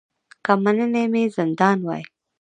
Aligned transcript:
که 0.45 0.53
منلی 0.63 1.03
مي 1.13 1.23
زندان 1.37 1.77
وای 1.85 2.03